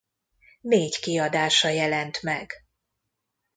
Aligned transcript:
Négy 0.61 0.99
kiadása 0.99 1.69
jelent 1.69 2.21
meg. 2.21 2.53